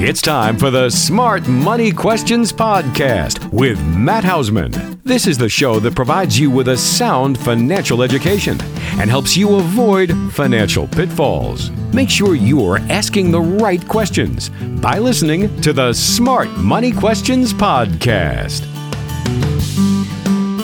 It's 0.00 0.22
time 0.22 0.56
for 0.56 0.70
the 0.70 0.90
Smart 0.90 1.48
Money 1.48 1.90
Questions 1.90 2.52
Podcast 2.52 3.52
with 3.52 3.84
Matt 3.84 4.22
Hausman. 4.22 5.02
This 5.02 5.26
is 5.26 5.36
the 5.36 5.48
show 5.48 5.80
that 5.80 5.96
provides 5.96 6.38
you 6.38 6.52
with 6.52 6.68
a 6.68 6.76
sound 6.76 7.36
financial 7.36 8.04
education 8.04 8.56
and 9.00 9.10
helps 9.10 9.36
you 9.36 9.56
avoid 9.56 10.12
financial 10.30 10.86
pitfalls. 10.86 11.70
Make 11.92 12.10
sure 12.10 12.36
you 12.36 12.64
are 12.64 12.78
asking 12.90 13.32
the 13.32 13.40
right 13.40 13.86
questions 13.88 14.50
by 14.80 15.00
listening 15.00 15.60
to 15.62 15.72
the 15.72 15.92
Smart 15.92 16.48
Money 16.50 16.92
Questions 16.92 17.52
Podcast. 17.52 18.60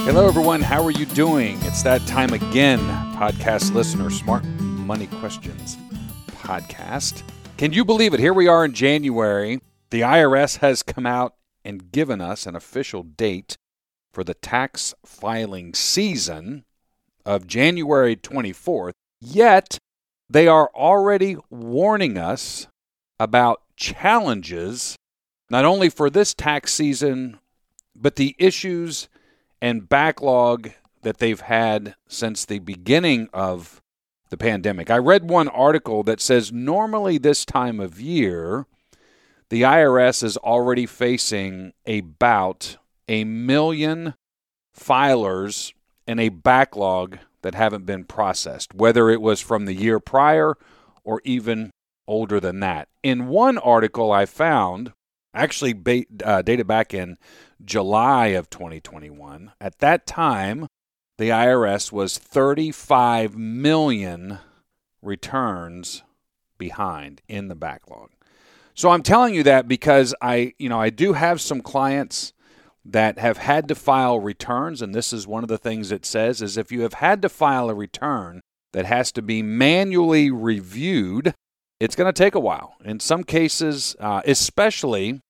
Hello, 0.04 0.28
everyone. 0.28 0.60
How 0.60 0.84
are 0.84 0.92
you 0.92 1.06
doing? 1.06 1.58
It's 1.62 1.82
that 1.82 2.06
time 2.06 2.32
again, 2.32 2.78
podcast 3.16 3.74
listener, 3.74 4.10
Smart 4.10 4.44
Money 4.44 5.08
Questions 5.08 5.76
Podcast. 6.28 7.24
Can 7.64 7.72
you 7.72 7.86
believe 7.86 8.12
it? 8.12 8.20
Here 8.20 8.34
we 8.34 8.46
are 8.46 8.62
in 8.62 8.74
January. 8.74 9.58
The 9.88 10.02
IRS 10.02 10.58
has 10.58 10.82
come 10.82 11.06
out 11.06 11.36
and 11.64 11.90
given 11.90 12.20
us 12.20 12.44
an 12.44 12.54
official 12.54 13.02
date 13.02 13.56
for 14.12 14.22
the 14.22 14.34
tax 14.34 14.92
filing 15.02 15.72
season 15.72 16.66
of 17.24 17.46
January 17.46 18.16
24th. 18.16 18.92
Yet, 19.18 19.78
they 20.28 20.46
are 20.46 20.70
already 20.74 21.38
warning 21.48 22.18
us 22.18 22.66
about 23.18 23.62
challenges, 23.76 24.96
not 25.48 25.64
only 25.64 25.88
for 25.88 26.10
this 26.10 26.34
tax 26.34 26.70
season, 26.74 27.38
but 27.96 28.16
the 28.16 28.36
issues 28.38 29.08
and 29.62 29.88
backlog 29.88 30.72
that 31.00 31.16
they've 31.16 31.40
had 31.40 31.94
since 32.08 32.44
the 32.44 32.58
beginning 32.58 33.30
of 33.32 33.80
the 34.34 34.44
pandemic. 34.44 34.90
I 34.90 34.98
read 34.98 35.30
one 35.30 35.46
article 35.46 36.02
that 36.02 36.20
says 36.20 36.52
normally 36.52 37.18
this 37.18 37.44
time 37.44 37.78
of 37.78 38.00
year, 38.00 38.66
the 39.48 39.62
IRS 39.62 40.24
is 40.24 40.36
already 40.38 40.86
facing 40.86 41.72
about 41.86 42.76
a 43.08 43.22
million 43.22 44.14
filers 44.76 45.72
and 46.08 46.18
a 46.18 46.30
backlog 46.30 47.18
that 47.42 47.54
haven't 47.54 47.86
been 47.86 48.04
processed, 48.04 48.74
whether 48.74 49.08
it 49.08 49.20
was 49.20 49.40
from 49.40 49.66
the 49.66 49.74
year 49.74 50.00
prior 50.00 50.56
or 51.04 51.20
even 51.24 51.70
older 52.08 52.40
than 52.40 52.58
that. 52.58 52.88
In 53.04 53.28
one 53.28 53.56
article 53.58 54.10
I 54.10 54.26
found, 54.26 54.92
actually 55.32 56.06
uh, 56.24 56.42
dated 56.42 56.66
back 56.66 56.92
in 56.92 57.18
July 57.64 58.28
of 58.28 58.50
2021. 58.50 59.52
At 59.60 59.78
that 59.78 60.08
time, 60.08 60.66
the 61.18 61.28
IRS 61.28 61.92
was 61.92 62.18
35 62.18 63.36
million 63.36 64.38
returns 65.00 66.02
behind 66.58 67.22
in 67.28 67.48
the 67.48 67.54
backlog. 67.54 68.10
So 68.74 68.90
I'm 68.90 69.02
telling 69.02 69.34
you 69.34 69.44
that 69.44 69.68
because 69.68 70.14
I, 70.20 70.54
you 70.58 70.68
know, 70.68 70.80
I 70.80 70.90
do 70.90 71.12
have 71.12 71.40
some 71.40 71.60
clients 71.60 72.32
that 72.84 73.18
have 73.18 73.38
had 73.38 73.68
to 73.68 73.74
file 73.74 74.18
returns 74.18 74.82
and 74.82 74.94
this 74.94 75.12
is 75.12 75.26
one 75.26 75.44
of 75.44 75.48
the 75.48 75.58
things 75.58 75.90
it 75.92 76.04
says 76.04 76.42
is 76.42 76.56
if 76.56 76.72
you 76.72 76.82
have 76.82 76.94
had 76.94 77.22
to 77.22 77.28
file 77.28 77.70
a 77.70 77.74
return 77.74 78.40
that 78.72 78.84
has 78.84 79.12
to 79.12 79.22
be 79.22 79.40
manually 79.40 80.30
reviewed, 80.30 81.34
it's 81.78 81.94
going 81.94 82.12
to 82.12 82.22
take 82.22 82.34
a 82.34 82.40
while. 82.40 82.74
In 82.84 82.98
some 82.98 83.22
cases, 83.22 83.94
uh, 84.00 84.20
especially 84.26 85.20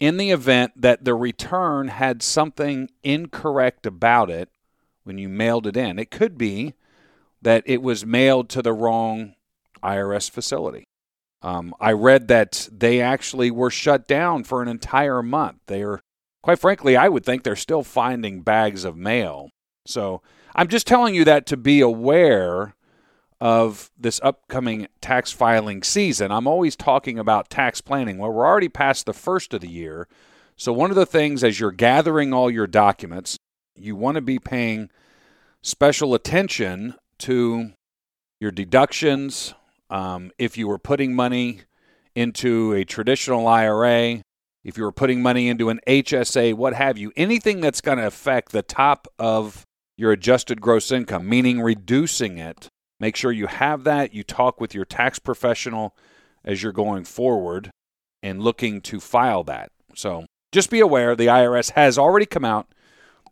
in 0.00 0.16
the 0.16 0.30
event 0.30 0.72
that 0.76 1.04
the 1.04 1.14
return 1.14 1.88
had 1.88 2.22
something 2.22 2.88
incorrect 3.02 3.86
about 3.86 4.30
it 4.30 4.48
when 5.06 5.18
you 5.18 5.28
mailed 5.28 5.66
it 5.66 5.76
in. 5.76 5.98
It 5.98 6.10
could 6.10 6.36
be 6.36 6.74
that 7.40 7.62
it 7.66 7.80
was 7.80 8.04
mailed 8.04 8.48
to 8.50 8.62
the 8.62 8.72
wrong 8.72 9.34
IRS 9.82 10.30
facility. 10.30 10.84
Um, 11.42 11.74
I 11.80 11.92
read 11.92 12.28
that 12.28 12.68
they 12.72 13.00
actually 13.00 13.50
were 13.50 13.70
shut 13.70 14.08
down 14.08 14.44
for 14.44 14.62
an 14.62 14.68
entire 14.68 15.22
month. 15.22 15.58
They 15.66 15.82
are, 15.82 16.00
quite 16.42 16.58
frankly, 16.58 16.96
I 16.96 17.08
would 17.08 17.24
think 17.24 17.42
they're 17.44 17.56
still 17.56 17.84
finding 17.84 18.40
bags 18.40 18.84
of 18.84 18.96
mail. 18.96 19.50
So 19.86 20.22
I'm 20.54 20.68
just 20.68 20.86
telling 20.86 21.14
you 21.14 21.24
that 21.24 21.46
to 21.46 21.56
be 21.56 21.80
aware 21.80 22.74
of 23.40 23.90
this 23.98 24.18
upcoming 24.22 24.88
tax 25.00 25.30
filing 25.30 25.82
season. 25.82 26.32
I'm 26.32 26.46
always 26.46 26.74
talking 26.74 27.18
about 27.18 27.50
tax 27.50 27.80
planning. 27.80 28.18
Well, 28.18 28.32
we're 28.32 28.46
already 28.46 28.70
past 28.70 29.06
the 29.06 29.12
first 29.12 29.52
of 29.54 29.60
the 29.60 29.68
year. 29.68 30.08
So, 30.56 30.72
one 30.72 30.90
of 30.90 30.96
the 30.96 31.04
things 31.04 31.44
as 31.44 31.60
you're 31.60 31.70
gathering 31.70 32.32
all 32.32 32.50
your 32.50 32.66
documents, 32.66 33.36
you 33.78 33.96
want 33.96 34.16
to 34.16 34.20
be 34.20 34.38
paying 34.38 34.90
special 35.62 36.14
attention 36.14 36.94
to 37.18 37.72
your 38.40 38.50
deductions. 38.50 39.54
Um, 39.90 40.30
if 40.38 40.56
you 40.56 40.68
were 40.68 40.78
putting 40.78 41.14
money 41.14 41.62
into 42.14 42.72
a 42.72 42.84
traditional 42.84 43.46
IRA, 43.46 44.22
if 44.64 44.76
you 44.76 44.84
were 44.84 44.92
putting 44.92 45.22
money 45.22 45.48
into 45.48 45.68
an 45.68 45.80
HSA, 45.86 46.54
what 46.54 46.74
have 46.74 46.98
you, 46.98 47.12
anything 47.16 47.60
that's 47.60 47.80
going 47.80 47.98
to 47.98 48.06
affect 48.06 48.52
the 48.52 48.62
top 48.62 49.06
of 49.18 49.64
your 49.96 50.12
adjusted 50.12 50.60
gross 50.60 50.90
income, 50.90 51.28
meaning 51.28 51.60
reducing 51.60 52.38
it 52.38 52.68
Make 52.98 53.16
sure 53.16 53.32
you 53.32 53.46
have 53.46 53.84
that. 53.84 54.14
You 54.14 54.22
talk 54.22 54.60
with 54.60 54.74
your 54.74 54.84
tax 54.84 55.18
professional 55.18 55.94
as 56.44 56.62
you're 56.62 56.72
going 56.72 57.04
forward 57.04 57.70
and 58.22 58.42
looking 58.42 58.80
to 58.82 59.00
file 59.00 59.44
that. 59.44 59.70
So 59.94 60.24
just 60.52 60.70
be 60.70 60.80
aware 60.80 61.14
the 61.14 61.26
IRS 61.26 61.72
has 61.72 61.98
already 61.98 62.26
come 62.26 62.44
out 62.44 62.68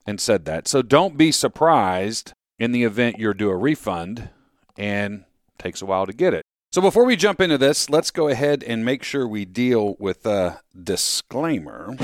and 0.07 0.21
said 0.21 0.45
that. 0.45 0.69
So 0.69 0.83
don't 0.83 1.17
be 1.17 1.33
surprised 1.33 2.33
in 2.59 2.73
the 2.73 2.85
event 2.85 3.19
you're 3.19 3.35
due 3.35 3.51
a 3.51 3.57
refund 3.57 4.29
and 4.77 5.25
takes 5.59 5.83
a 5.83 5.87
while 5.87 6.07
to 6.07 6.13
get 6.13 6.35
it. 6.35 6.43
So 6.73 6.81
before 6.81 7.05
we 7.05 7.15
jump 7.15 7.41
into 7.41 7.57
this, 7.57 7.89
let's 7.89 8.11
go 8.11 8.29
ahead 8.29 8.65
and 8.65 8.85
make 8.85 9.05
sure 9.05 9.29
we 9.29 9.45
deal 9.45 9.97
with 9.99 10.27
a 10.27 10.61
disclaimer. 10.83 11.95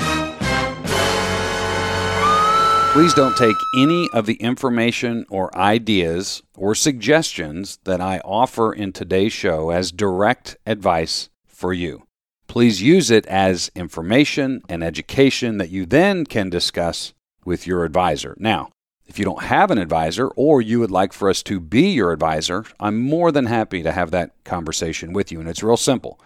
Please 2.93 3.13
don't 3.13 3.37
take 3.37 3.55
any 3.77 4.07
of 4.13 4.25
the 4.25 4.35
information 4.41 5.25
or 5.29 5.55
ideas 5.57 6.41
or 6.57 6.75
suggestions 6.75 7.79
that 7.85 8.01
I 8.01 8.19
offer 8.19 8.73
in 8.73 8.91
today's 8.91 9.31
show 9.31 9.69
as 9.69 9.93
direct 9.93 10.57
advice 10.65 11.29
for 11.47 11.71
you. 11.73 12.03
Please 12.47 12.81
use 12.81 13.09
it 13.09 13.25
as 13.27 13.71
information 13.75 14.61
and 14.67 14.83
education 14.83 15.57
that 15.57 15.69
you 15.69 15.85
then 15.85 16.25
can 16.25 16.49
discuss 16.49 17.13
with 17.45 17.67
your 17.67 17.85
advisor. 17.85 18.35
Now, 18.39 18.71
if 19.05 19.19
you 19.19 19.25
don't 19.25 19.43
have 19.43 19.69
an 19.71 19.77
advisor 19.77 20.27
or 20.29 20.61
you 20.61 20.79
would 20.79 20.91
like 20.91 21.13
for 21.13 21.29
us 21.29 21.43
to 21.43 21.59
be 21.59 21.91
your 21.91 22.11
advisor, 22.11 22.65
I'm 22.79 22.99
more 22.99 23.31
than 23.31 23.45
happy 23.47 23.83
to 23.83 23.91
have 23.91 24.11
that 24.11 24.31
conversation 24.43 25.13
with 25.13 25.31
you. 25.31 25.39
And 25.39 25.49
it's 25.49 25.63
real 25.63 25.77
simple. 25.77 26.19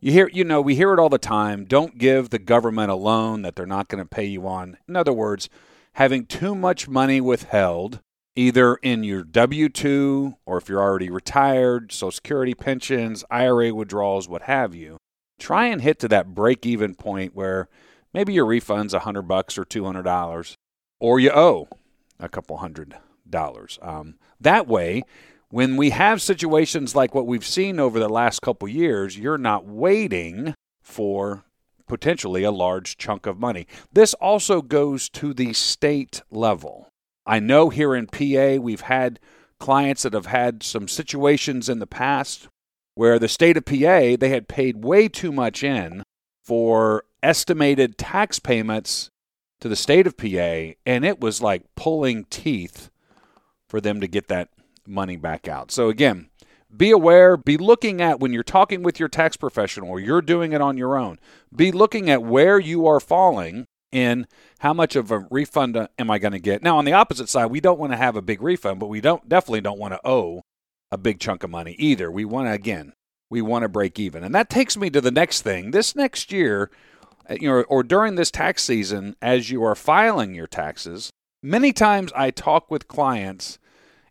You 0.00 0.12
hear, 0.12 0.30
you 0.32 0.44
know, 0.44 0.60
we 0.60 0.76
hear 0.76 0.92
it 0.92 1.00
all 1.00 1.08
the 1.08 1.18
time. 1.18 1.64
Don't 1.64 1.98
give 1.98 2.30
the 2.30 2.38
government 2.38 2.90
a 2.90 2.94
loan 2.94 3.42
that 3.42 3.56
they're 3.56 3.66
not 3.66 3.88
going 3.88 4.02
to 4.02 4.08
pay 4.08 4.24
you 4.24 4.46
on. 4.46 4.76
In 4.88 4.94
other 4.94 5.12
words, 5.12 5.48
having 5.94 6.24
too 6.26 6.54
much 6.54 6.88
money 6.88 7.20
withheld 7.20 8.00
either 8.36 8.76
in 8.76 9.02
your 9.02 9.24
W 9.24 9.68
2 9.68 10.36
or 10.46 10.58
if 10.58 10.68
you're 10.68 10.80
already 10.80 11.10
retired, 11.10 11.90
Social 11.90 12.12
Security, 12.12 12.54
pensions, 12.54 13.24
IRA 13.30 13.74
withdrawals, 13.74 14.28
what 14.28 14.42
have 14.42 14.76
you. 14.76 14.98
Try 15.40 15.66
and 15.66 15.82
hit 15.82 15.98
to 16.00 16.08
that 16.08 16.34
break 16.34 16.64
even 16.64 16.94
point 16.94 17.34
where 17.34 17.68
maybe 18.14 18.32
your 18.32 18.46
refund's 18.46 18.94
a 18.94 19.00
hundred 19.00 19.22
bucks 19.22 19.58
or 19.58 19.64
two 19.64 19.84
hundred 19.84 20.04
dollars, 20.04 20.56
or 21.00 21.18
you 21.18 21.30
owe 21.30 21.68
a 22.20 22.28
couple 22.28 22.58
hundred 22.58 22.96
dollars. 23.28 23.78
Um, 23.82 24.18
that 24.40 24.68
way, 24.68 25.02
when 25.50 25.76
we 25.76 25.90
have 25.90 26.20
situations 26.20 26.94
like 26.94 27.14
what 27.14 27.26
we've 27.26 27.46
seen 27.46 27.80
over 27.80 27.98
the 27.98 28.08
last 28.08 28.42
couple 28.42 28.68
years, 28.68 29.18
you're 29.18 29.38
not 29.38 29.64
waiting 29.64 30.54
for 30.82 31.44
potentially 31.86 32.42
a 32.42 32.50
large 32.50 32.98
chunk 32.98 33.26
of 33.26 33.38
money. 33.38 33.66
This 33.92 34.12
also 34.14 34.60
goes 34.60 35.08
to 35.10 35.32
the 35.32 35.54
state 35.54 36.22
level. 36.30 36.88
I 37.24 37.40
know 37.40 37.70
here 37.70 37.94
in 37.94 38.06
PA 38.06 38.60
we've 38.60 38.82
had 38.82 39.20
clients 39.58 40.02
that 40.02 40.12
have 40.12 40.26
had 40.26 40.62
some 40.62 40.86
situations 40.86 41.68
in 41.68 41.78
the 41.78 41.86
past 41.86 42.48
where 42.94 43.18
the 43.18 43.28
state 43.28 43.56
of 43.56 43.64
PA, 43.64 44.16
they 44.18 44.28
had 44.28 44.48
paid 44.48 44.84
way 44.84 45.08
too 45.08 45.32
much 45.32 45.62
in 45.62 46.02
for 46.44 47.04
estimated 47.22 47.96
tax 47.96 48.38
payments 48.38 49.10
to 49.60 49.68
the 49.68 49.76
state 49.76 50.06
of 50.06 50.16
PA, 50.16 50.74
and 50.84 51.04
it 51.04 51.20
was 51.20 51.40
like 51.40 51.62
pulling 51.74 52.24
teeth 52.24 52.90
for 53.68 53.80
them 53.80 54.00
to 54.00 54.08
get 54.08 54.28
that 54.28 54.48
money 54.88 55.16
back 55.16 55.46
out. 55.46 55.70
So, 55.70 55.88
again, 55.88 56.28
be 56.74 56.90
aware, 56.90 57.36
be 57.36 57.56
looking 57.56 58.00
at 58.00 58.20
when 58.20 58.32
you're 58.32 58.42
talking 58.42 58.82
with 58.82 59.00
your 59.00 59.08
tax 59.08 59.36
professional 59.36 59.88
or 59.88 60.00
you're 60.00 60.22
doing 60.22 60.52
it 60.52 60.60
on 60.60 60.76
your 60.76 60.96
own, 60.96 61.18
be 61.54 61.72
looking 61.72 62.10
at 62.10 62.22
where 62.22 62.58
you 62.58 62.86
are 62.86 63.00
falling 63.00 63.66
in 63.90 64.26
how 64.58 64.74
much 64.74 64.96
of 64.96 65.10
a 65.10 65.26
refund 65.30 65.88
am 65.98 66.10
I 66.10 66.18
going 66.18 66.32
to 66.32 66.38
get. 66.38 66.62
Now, 66.62 66.76
on 66.76 66.84
the 66.84 66.92
opposite 66.92 67.28
side, 67.28 67.46
we 67.46 67.60
don't 67.60 67.78
want 67.78 67.92
to 67.92 67.96
have 67.96 68.16
a 68.16 68.22
big 68.22 68.42
refund, 68.42 68.80
but 68.80 68.88
we 68.88 69.00
don't 69.00 69.28
definitely 69.28 69.62
don't 69.62 69.78
want 69.78 69.94
to 69.94 70.06
owe 70.06 70.42
a 70.90 70.98
big 70.98 71.20
chunk 71.20 71.42
of 71.42 71.50
money 71.50 71.74
either. 71.78 72.10
We 72.10 72.24
want 72.24 72.48
to 72.48 72.52
again, 72.52 72.92
we 73.30 73.40
want 73.42 73.62
to 73.62 73.68
break 73.68 73.98
even. 73.98 74.24
And 74.24 74.34
that 74.34 74.50
takes 74.50 74.76
me 74.76 74.90
to 74.90 75.00
the 75.00 75.10
next 75.10 75.42
thing. 75.42 75.70
This 75.70 75.94
next 75.94 76.32
year, 76.32 76.70
uh, 77.28 77.36
you 77.40 77.48
know, 77.48 77.62
or 77.62 77.82
during 77.82 78.14
this 78.14 78.30
tax 78.30 78.62
season 78.64 79.16
as 79.22 79.50
you 79.50 79.62
are 79.64 79.74
filing 79.74 80.34
your 80.34 80.46
taxes, 80.46 81.10
many 81.42 81.72
times 81.72 82.12
I 82.14 82.30
talk 82.30 82.70
with 82.70 82.88
clients 82.88 83.58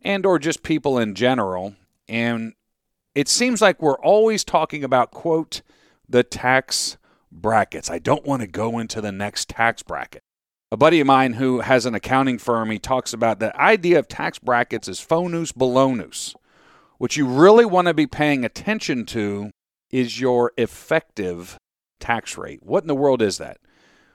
and 0.07 0.25
or 0.25 0.39
just 0.39 0.63
people 0.63 0.97
in 0.97 1.13
general 1.13 1.75
and 2.07 2.53
it 3.13 3.27
seems 3.27 3.61
like 3.61 3.81
we're 3.81 3.99
always 3.99 4.43
talking 4.43 4.83
about 4.83 5.11
quote 5.11 5.61
the 6.07 6.23
tax 6.23 6.97
brackets. 7.31 7.89
I 7.89 7.99
don't 7.99 8.25
want 8.25 8.41
to 8.41 8.47
go 8.47 8.79
into 8.79 9.01
the 9.01 9.11
next 9.11 9.49
tax 9.49 9.83
bracket. 9.83 10.21
A 10.71 10.77
buddy 10.77 11.01
of 11.01 11.07
mine 11.07 11.33
who 11.33 11.59
has 11.59 11.85
an 11.85 11.95
accounting 11.95 12.37
firm, 12.37 12.71
he 12.71 12.79
talks 12.79 13.11
about 13.11 13.39
the 13.39 13.55
idea 13.59 13.99
of 13.99 14.07
tax 14.07 14.39
brackets 14.39 14.87
is 14.87 14.99
fonus 14.99 15.51
bolonus. 15.51 16.35
What 16.97 17.17
you 17.17 17.25
really 17.25 17.65
want 17.65 17.87
to 17.87 17.93
be 17.93 18.07
paying 18.07 18.45
attention 18.45 19.05
to 19.07 19.51
is 19.91 20.21
your 20.21 20.53
effective 20.57 21.57
tax 21.99 22.37
rate. 22.37 22.63
What 22.63 22.83
in 22.83 22.87
the 22.87 22.95
world 22.95 23.21
is 23.21 23.37
that? 23.39 23.57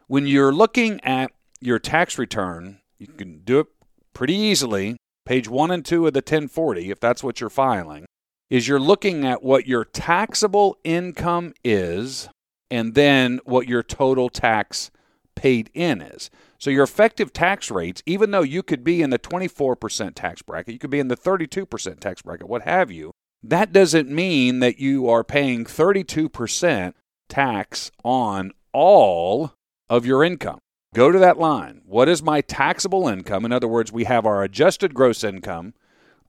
When 0.06 0.26
you're 0.26 0.52
looking 0.52 1.00
at 1.02 1.32
your 1.60 1.78
tax 1.78 2.18
return, 2.18 2.80
you 2.98 3.08
can 3.08 3.40
do 3.44 3.60
it 3.60 3.66
pretty 4.14 4.34
easily. 4.34 4.96
Page 5.24 5.48
1 5.48 5.70
and 5.70 5.84
2 5.84 6.06
of 6.06 6.14
the 6.14 6.19
1040, 6.19 6.90
if 6.90 6.98
that's 6.98 7.22
what 7.22 7.40
you're 7.40 7.50
filing, 7.50 8.06
is 8.50 8.69
you're 8.69 8.80
looking 8.80 9.24
at 9.24 9.42
what 9.42 9.66
your 9.66 9.84
taxable 9.84 10.76
income 10.84 11.54
is 11.64 12.28
and 12.70 12.94
then 12.94 13.40
what 13.44 13.69
your 13.69 13.82
total 13.82 14.28
tax 14.28 14.90
paid 15.34 15.70
in 15.74 16.00
is. 16.00 16.30
So 16.58 16.70
your 16.70 16.84
effective 16.84 17.32
tax 17.32 17.70
rates, 17.70 18.02
even 18.06 18.30
though 18.30 18.42
you 18.42 18.62
could 18.62 18.84
be 18.84 19.02
in 19.02 19.10
the 19.10 19.19
24% 19.19 20.14
tax 20.14 20.42
bracket, 20.42 20.72
you 20.72 20.78
could 20.78 20.90
be 20.90 21.00
in 21.00 21.08
the 21.08 21.16
32% 21.16 22.00
tax 22.00 22.22
bracket, 22.22 22.48
what 22.48 22.62
have 22.62 22.90
you, 22.90 23.12
that 23.42 23.72
doesn't 23.72 24.08
mean 24.08 24.60
that 24.60 24.78
you 24.78 25.08
are 25.08 25.25
paying 25.25 25.64
32% 25.64 26.94
tax 27.28 27.90
on 28.04 28.52
all 28.72 29.54
of 29.88 30.06
your 30.06 30.22
income. 30.22 30.58
Go 30.94 31.10
to 31.10 31.18
that 31.18 31.38
line. 31.38 31.82
What 31.86 32.08
is 32.08 32.22
my 32.22 32.40
taxable 32.40 33.08
income? 33.08 33.44
In 33.44 33.52
other 33.52 33.68
words, 33.68 33.90
we 33.90 34.04
have 34.04 34.26
our 34.26 34.42
adjusted 34.42 34.94
gross 34.94 35.24
income, 35.24 35.74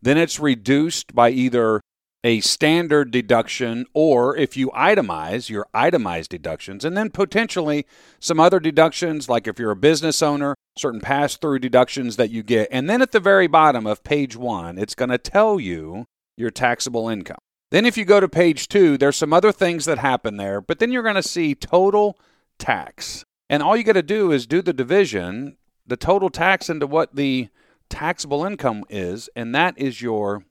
then 0.02 0.18
it's 0.18 0.40
reduced 0.40 1.14
by 1.14 1.32
either 1.32 1.82
a 2.26 2.40
standard 2.40 3.12
deduction 3.12 3.86
or 3.94 4.38
if 4.38 4.56
you 4.56 4.70
itemize 4.70 5.50
your 5.50 5.68
itemized 5.74 6.30
deductions 6.30 6.86
and 6.86 6.96
then 6.96 7.10
potentially 7.10 7.86
some 8.20 8.40
other 8.40 8.62
deductions 8.62 9.28
like 9.28 9.46
if 9.46 9.60
you're 9.60 9.72
a 9.72 9.76
business 9.76 10.22
owner 10.22 10.56
certain 10.78 11.02
pass 11.02 11.36
through 11.36 11.60
deductions 11.60 12.16
that 12.16 12.30
you 12.30 12.42
get 12.42 12.70
and 12.72 12.90
then 12.90 13.02
at 13.02 13.12
the 13.12 13.20
very 13.20 13.48
bottom 13.48 13.86
of 13.86 14.06
page 14.06 14.38
1 14.38 14.78
it's 14.78 14.96
going 14.96 15.10
to 15.10 15.18
tell 15.18 15.60
you 15.60 16.06
your 16.38 16.50
taxable 16.50 17.10
income 17.10 17.36
then, 17.74 17.88
if 17.88 17.98
you 17.98 18.06
go 18.06 18.20
to 18.20 18.30
page 18.30 18.68
two, 18.68 19.00
there's 19.00 19.16
some 19.16 19.34
other 19.34 19.52
things 19.52 19.86
that 19.86 19.98
happen 19.98 20.38
there, 20.38 20.62
but 20.62 20.78
then 20.78 20.92
you're 20.92 21.02
going 21.02 21.16
to 21.16 21.24
see 21.24 21.56
total 21.56 22.20
tax. 22.60 23.26
And 23.54 23.62
all 23.62 23.78
you 23.78 23.84
got 23.84 23.94
to 23.94 24.02
do 24.02 24.32
is 24.32 24.48
do 24.48 24.64
the 24.64 24.74
division, 24.74 25.58
the 25.86 25.96
total 25.96 26.32
tax 26.32 26.72
into 26.72 26.88
what 26.88 27.16
the 27.16 27.50
taxable 27.88 28.44
income 28.44 28.84
is, 28.90 29.30
and 29.36 29.54
that 29.54 29.78
is 29.78 30.02
your 30.02 30.44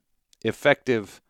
effective 0.45 1.21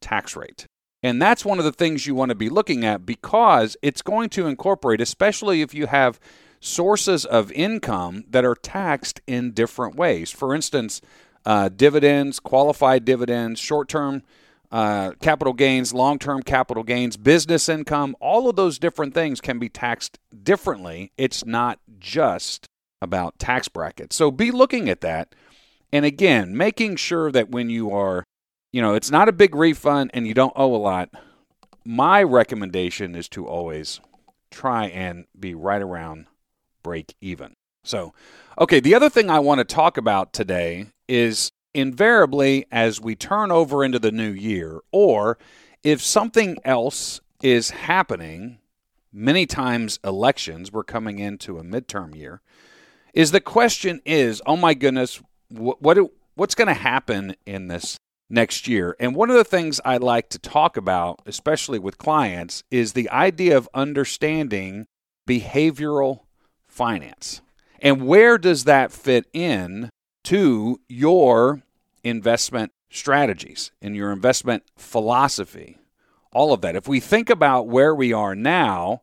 tax 0.00 0.34
rate. 0.34 0.66
And 1.04 1.22
that's 1.22 1.44
one 1.44 1.60
of 1.60 1.64
the 1.64 1.70
things 1.70 2.08
you 2.08 2.16
want 2.16 2.30
to 2.30 2.34
be 2.34 2.48
looking 2.48 2.84
at 2.84 3.06
because 3.06 3.76
it's 3.80 4.02
going 4.02 4.28
to 4.30 4.48
incorporate, 4.48 5.00
especially 5.00 5.62
if 5.62 5.72
you 5.72 5.86
have 5.86 6.18
sources 6.58 7.24
of 7.24 7.52
income 7.52 8.24
that 8.28 8.44
are 8.44 8.56
taxed 8.56 9.20
in 9.24 9.52
different 9.52 9.94
ways. 9.94 10.32
For 10.32 10.52
instance, 10.52 11.00
uh, 11.46 11.68
dividends, 11.68 12.40
qualified 12.40 13.04
dividends, 13.04 13.60
short 13.60 13.88
term 13.88 14.24
uh, 14.74 15.12
capital 15.20 15.52
gains, 15.52 15.94
long 15.94 16.18
term 16.18 16.42
capital 16.42 16.82
gains, 16.82 17.16
business 17.16 17.68
income, 17.68 18.16
all 18.18 18.48
of 18.48 18.56
those 18.56 18.76
different 18.76 19.14
things 19.14 19.40
can 19.40 19.60
be 19.60 19.68
taxed 19.68 20.18
differently. 20.42 21.12
It's 21.16 21.46
not 21.46 21.78
just 22.00 22.68
about 23.00 23.38
tax 23.38 23.68
brackets. 23.68 24.16
So 24.16 24.32
be 24.32 24.50
looking 24.50 24.88
at 24.88 25.00
that. 25.02 25.32
And 25.92 26.04
again, 26.04 26.56
making 26.56 26.96
sure 26.96 27.30
that 27.30 27.50
when 27.50 27.70
you 27.70 27.92
are, 27.92 28.24
you 28.72 28.82
know, 28.82 28.94
it's 28.94 29.12
not 29.12 29.28
a 29.28 29.32
big 29.32 29.54
refund 29.54 30.10
and 30.12 30.26
you 30.26 30.34
don't 30.34 30.52
owe 30.56 30.74
a 30.74 30.76
lot. 30.76 31.08
My 31.84 32.24
recommendation 32.24 33.14
is 33.14 33.28
to 33.28 33.46
always 33.46 34.00
try 34.50 34.86
and 34.86 35.26
be 35.38 35.54
right 35.54 35.82
around 35.82 36.26
break 36.82 37.14
even. 37.20 37.54
So, 37.84 38.12
okay, 38.58 38.80
the 38.80 38.96
other 38.96 39.08
thing 39.08 39.30
I 39.30 39.38
want 39.38 39.60
to 39.60 39.64
talk 39.64 39.96
about 39.98 40.32
today 40.32 40.86
is 41.06 41.52
invariably 41.74 42.66
as 42.70 43.00
we 43.00 43.14
turn 43.14 43.50
over 43.50 43.84
into 43.84 43.98
the 43.98 44.12
new 44.12 44.30
year, 44.30 44.80
or 44.92 45.38
if 45.82 46.02
something 46.02 46.56
else 46.64 47.20
is 47.42 47.70
happening, 47.70 48.58
many 49.12 49.46
times 49.46 49.98
elections, 50.02 50.72
we're 50.72 50.84
coming 50.84 51.18
into 51.18 51.58
a 51.58 51.62
midterm 51.62 52.16
year, 52.16 52.40
is 53.12 53.30
the 53.30 53.40
question 53.40 54.00
is, 54.04 54.40
oh 54.46 54.56
my 54.56 54.74
goodness, 54.74 55.20
what, 55.48 55.80
what 55.82 55.98
what's 56.34 56.54
going 56.54 56.68
to 56.68 56.74
happen 56.74 57.36
in 57.46 57.68
this 57.68 57.96
next 58.28 58.66
year? 58.66 58.96
And 58.98 59.14
one 59.14 59.30
of 59.30 59.36
the 59.36 59.44
things 59.44 59.80
I 59.84 59.98
like 59.98 60.28
to 60.30 60.38
talk 60.38 60.76
about, 60.76 61.20
especially 61.26 61.78
with 61.78 61.98
clients, 61.98 62.64
is 62.70 62.92
the 62.92 63.08
idea 63.10 63.56
of 63.56 63.68
understanding 63.74 64.86
behavioral 65.28 66.20
finance. 66.66 67.40
And 67.80 68.06
where 68.06 68.38
does 68.38 68.64
that 68.64 68.92
fit 68.92 69.26
in 69.32 69.90
to 70.24 70.80
your 70.88 71.62
investment 72.02 72.72
strategies, 72.94 73.72
and 73.82 73.96
your 73.96 74.12
investment 74.12 74.62
philosophy, 74.76 75.78
all 76.32 76.52
of 76.52 76.60
that. 76.60 76.76
If 76.76 76.86
we 76.86 77.00
think 77.00 77.28
about 77.28 77.66
where 77.66 77.94
we 77.94 78.12
are 78.12 78.34
now, 78.34 79.02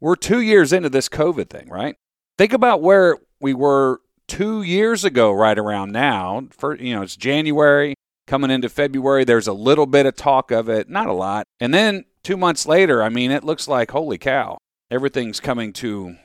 we're 0.00 0.16
two 0.16 0.40
years 0.40 0.72
into 0.72 0.90
this 0.90 1.08
COVID 1.08 1.48
thing, 1.48 1.68
right? 1.68 1.96
Think 2.36 2.52
about 2.52 2.82
where 2.82 3.18
we 3.40 3.54
were 3.54 4.00
two 4.28 4.62
years 4.62 5.04
ago, 5.04 5.32
right 5.32 5.58
around 5.58 5.92
now. 5.92 6.46
For 6.50 6.76
you 6.76 6.94
know, 6.94 7.02
it's 7.02 7.16
January 7.16 7.94
coming 8.26 8.50
into 8.50 8.68
February. 8.68 9.24
There's 9.24 9.48
a 9.48 9.52
little 9.52 9.86
bit 9.86 10.06
of 10.06 10.14
talk 10.14 10.50
of 10.50 10.68
it, 10.68 10.88
not 10.88 11.08
a 11.08 11.12
lot. 11.12 11.46
And 11.58 11.72
then 11.72 12.04
two 12.22 12.36
months 12.36 12.66
later, 12.66 13.02
I 13.02 13.08
mean, 13.08 13.30
it 13.30 13.44
looks 13.44 13.66
like 13.66 13.90
holy 13.90 14.18
cow, 14.18 14.58
everything's 14.90 15.40
coming 15.40 15.72
to 15.74 16.16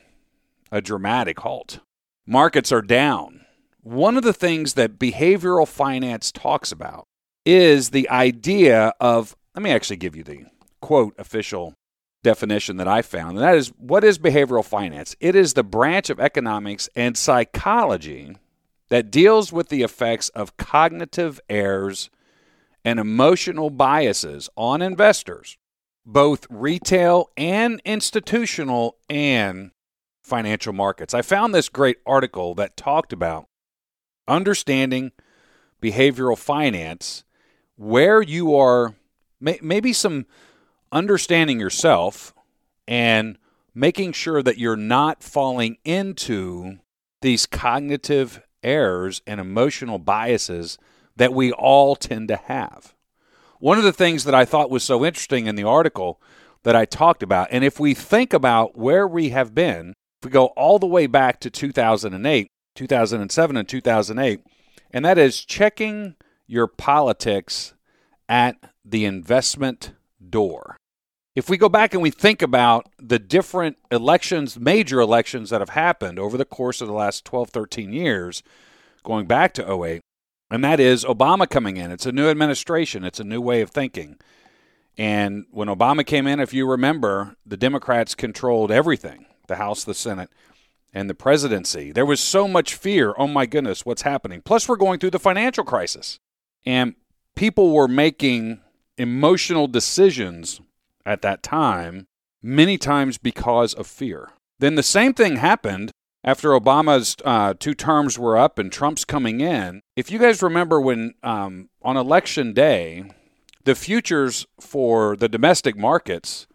a 0.70 0.82
dramatic 0.82 1.40
halt. 1.40 1.80
Markets 2.26 2.70
are 2.70 2.82
down 2.82 3.46
one 3.88 4.18
of 4.18 4.22
the 4.22 4.34
things 4.34 4.74
that 4.74 4.98
behavioral 4.98 5.66
finance 5.66 6.30
talks 6.30 6.70
about 6.70 7.06
is 7.46 7.88
the 7.90 8.08
idea 8.10 8.92
of, 9.00 9.34
let 9.54 9.62
me 9.62 9.70
actually 9.70 9.96
give 9.96 10.14
you 10.14 10.22
the 10.22 10.44
quote 10.82 11.14
official 11.18 11.72
definition 12.22 12.76
that 12.76 12.86
I 12.86 13.00
found, 13.00 13.38
and 13.38 13.46
that 13.46 13.54
is 13.54 13.68
what 13.78 14.04
is 14.04 14.18
behavioral 14.18 14.64
finance? 14.64 15.16
It 15.20 15.34
is 15.34 15.54
the 15.54 15.64
branch 15.64 16.10
of 16.10 16.20
economics 16.20 16.90
and 16.94 17.16
psychology 17.16 18.36
that 18.90 19.10
deals 19.10 19.54
with 19.54 19.70
the 19.70 19.82
effects 19.82 20.28
of 20.30 20.58
cognitive 20.58 21.40
errors 21.48 22.10
and 22.84 23.00
emotional 23.00 23.70
biases 23.70 24.50
on 24.54 24.82
investors, 24.82 25.56
both 26.04 26.46
retail 26.50 27.30
and 27.38 27.80
institutional 27.86 28.96
and 29.08 29.70
financial 30.22 30.74
markets. 30.74 31.14
I 31.14 31.22
found 31.22 31.54
this 31.54 31.70
great 31.70 31.98
article 32.04 32.54
that 32.56 32.76
talked 32.76 33.14
about 33.14 33.48
understanding 34.28 35.12
behavioral 35.82 36.38
finance, 36.38 37.24
where 37.76 38.20
you 38.20 38.54
are, 38.54 38.94
maybe 39.40 39.92
some 39.92 40.26
understanding 40.92 41.60
yourself 41.60 42.34
and 42.86 43.38
making 43.74 44.12
sure 44.12 44.42
that 44.42 44.58
you're 44.58 44.76
not 44.76 45.22
falling 45.22 45.78
into 45.84 46.78
these 47.20 47.46
cognitive 47.46 48.40
errors 48.62 49.22
and 49.26 49.40
emotional 49.40 49.98
biases 49.98 50.78
that 51.16 51.32
we 51.32 51.52
all 51.52 51.94
tend 51.94 52.28
to 52.28 52.36
have. 52.36 52.94
One 53.60 53.78
of 53.78 53.84
the 53.84 53.92
things 53.92 54.24
that 54.24 54.34
I 54.34 54.44
thought 54.44 54.70
was 54.70 54.82
so 54.84 55.04
interesting 55.04 55.46
in 55.46 55.56
the 55.56 55.64
article 55.64 56.20
that 56.64 56.76
I 56.76 56.84
talked 56.84 57.22
about, 57.22 57.48
and 57.50 57.64
if 57.64 57.78
we 57.78 57.94
think 57.94 58.32
about 58.32 58.76
where 58.76 59.06
we 59.06 59.30
have 59.30 59.54
been, 59.54 59.94
if 60.20 60.26
we 60.26 60.30
go 60.30 60.46
all 60.46 60.78
the 60.78 60.86
way 60.86 61.06
back 61.06 61.38
to 61.40 61.50
2008, 61.50 62.48
2007 62.78 63.56
and 63.56 63.68
2008, 63.68 64.40
and 64.92 65.04
that 65.04 65.18
is 65.18 65.44
checking 65.44 66.14
your 66.46 66.68
politics 66.68 67.74
at 68.28 68.56
the 68.84 69.04
investment 69.04 69.92
door. 70.30 70.76
If 71.34 71.50
we 71.50 71.56
go 71.56 71.68
back 71.68 71.92
and 71.92 72.02
we 72.02 72.10
think 72.10 72.40
about 72.40 72.88
the 72.98 73.18
different 73.18 73.78
elections, 73.90 74.58
major 74.58 75.00
elections 75.00 75.50
that 75.50 75.60
have 75.60 75.70
happened 75.70 76.20
over 76.20 76.36
the 76.36 76.44
course 76.44 76.80
of 76.80 76.86
the 76.86 76.94
last 76.94 77.24
12, 77.24 77.50
13 77.50 77.92
years, 77.92 78.44
going 79.02 79.26
back 79.26 79.54
to 79.54 79.84
08, 79.84 80.00
and 80.50 80.62
that 80.62 80.78
is 80.78 81.04
Obama 81.04 81.50
coming 81.50 81.76
in. 81.76 81.90
It's 81.90 82.06
a 82.06 82.12
new 82.12 82.28
administration, 82.28 83.04
it's 83.04 83.20
a 83.20 83.24
new 83.24 83.40
way 83.40 83.60
of 83.60 83.70
thinking. 83.70 84.18
And 84.96 85.46
when 85.50 85.68
Obama 85.68 86.06
came 86.06 86.28
in, 86.28 86.38
if 86.38 86.54
you 86.54 86.68
remember, 86.68 87.36
the 87.44 87.56
Democrats 87.56 88.14
controlled 88.14 88.70
everything 88.70 89.26
the 89.48 89.56
House, 89.56 89.82
the 89.82 89.94
Senate, 89.94 90.30
and 90.92 91.08
the 91.08 91.14
presidency. 91.14 91.92
There 91.92 92.06
was 92.06 92.20
so 92.20 92.48
much 92.48 92.74
fear. 92.74 93.14
Oh 93.18 93.26
my 93.28 93.46
goodness, 93.46 93.84
what's 93.84 94.02
happening? 94.02 94.42
Plus, 94.42 94.68
we're 94.68 94.76
going 94.76 94.98
through 94.98 95.10
the 95.10 95.18
financial 95.18 95.64
crisis. 95.64 96.18
And 96.64 96.94
people 97.34 97.72
were 97.72 97.88
making 97.88 98.60
emotional 98.96 99.66
decisions 99.66 100.60
at 101.06 101.22
that 101.22 101.42
time, 101.42 102.06
many 102.42 102.76
times 102.76 103.18
because 103.18 103.74
of 103.74 103.86
fear. 103.86 104.30
Then 104.58 104.74
the 104.74 104.82
same 104.82 105.14
thing 105.14 105.36
happened 105.36 105.92
after 106.24 106.50
Obama's 106.50 107.16
uh, 107.24 107.54
two 107.58 107.74
terms 107.74 108.18
were 108.18 108.36
up 108.36 108.58
and 108.58 108.72
Trump's 108.72 109.04
coming 109.04 109.40
in. 109.40 109.82
If 109.96 110.10
you 110.10 110.18
guys 110.18 110.42
remember 110.42 110.80
when 110.80 111.14
um, 111.22 111.70
on 111.80 111.96
election 111.96 112.52
day, 112.52 113.04
the 113.64 113.74
futures 113.74 114.46
for 114.60 115.16
the 115.16 115.28
domestic 115.28 115.76
markets 115.76 116.46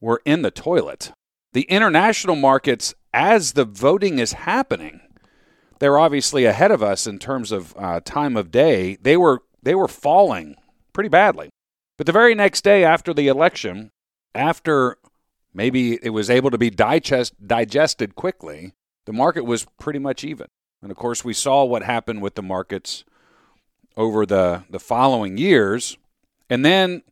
were 0.00 0.22
in 0.24 0.42
the 0.42 0.50
toilet. 0.50 1.12
The 1.52 1.62
international 1.62 2.36
markets, 2.36 2.94
as 3.12 3.52
the 3.52 3.64
voting 3.64 4.18
is 4.18 4.32
happening, 4.32 5.00
they're 5.78 5.98
obviously 5.98 6.44
ahead 6.44 6.70
of 6.70 6.82
us 6.82 7.06
in 7.06 7.18
terms 7.18 7.52
of 7.52 7.74
uh, 7.76 8.00
time 8.04 8.36
of 8.36 8.50
day. 8.50 8.96
They 9.00 9.16
were 9.16 9.42
they 9.62 9.74
were 9.74 9.88
falling 9.88 10.56
pretty 10.92 11.08
badly. 11.08 11.50
But 11.96 12.06
the 12.06 12.12
very 12.12 12.34
next 12.34 12.64
day 12.64 12.82
after 12.84 13.12
the 13.12 13.28
election, 13.28 13.90
after 14.34 14.96
maybe 15.52 15.98
it 16.02 16.10
was 16.10 16.30
able 16.30 16.50
to 16.50 16.58
be 16.58 16.70
digest, 16.70 17.34
digested 17.46 18.14
quickly, 18.14 18.72
the 19.04 19.12
market 19.12 19.44
was 19.44 19.66
pretty 19.78 19.98
much 19.98 20.24
even. 20.24 20.46
And 20.82 20.90
of 20.90 20.96
course, 20.96 21.24
we 21.24 21.34
saw 21.34 21.64
what 21.64 21.82
happened 21.82 22.22
with 22.22 22.36
the 22.36 22.42
markets 22.42 23.04
over 23.96 24.24
the, 24.24 24.64
the 24.70 24.80
following 24.80 25.36
years. 25.36 25.98
And 26.48 26.64
then, 26.64 27.02